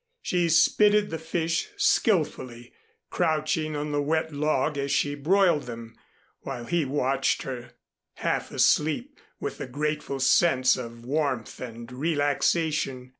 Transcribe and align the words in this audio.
She 0.23 0.49
spitted 0.49 1.11
the 1.11 1.19
fish 1.19 1.67
skillfully, 1.77 2.73
crouching 3.11 3.75
on 3.75 3.91
the 3.91 4.01
wet 4.01 4.33
log 4.33 4.75
as 4.75 4.91
she 4.91 5.13
broiled 5.13 5.67
them, 5.67 5.95
while 6.39 6.65
he 6.65 6.85
watched 6.85 7.43
her, 7.43 7.73
half 8.15 8.49
asleep 8.49 9.19
with 9.39 9.59
the 9.59 9.67
grateful 9.67 10.19
sense 10.19 10.75
of 10.75 11.05
warmth 11.05 11.59
and 11.59 11.91
relaxation. 11.91 13.09